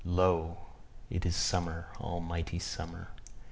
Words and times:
Lo, 0.03 0.57
it 1.11 1.27
is 1.27 1.35
summer, 1.35 1.85
almighty 1.99 2.57
summer! 2.57 3.09